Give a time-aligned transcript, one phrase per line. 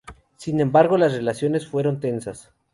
[0.35, 2.49] Sin embargo, las relaciones fueron tensas.